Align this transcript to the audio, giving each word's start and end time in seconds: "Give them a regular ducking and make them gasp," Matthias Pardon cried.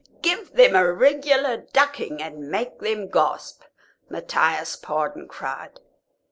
"Give 0.23 0.51
them 0.53 0.75
a 0.75 0.91
regular 0.91 1.57
ducking 1.57 2.23
and 2.23 2.49
make 2.49 2.79
them 2.79 3.07
gasp," 3.07 3.61
Matthias 4.09 4.75
Pardon 4.75 5.27
cried. 5.27 5.79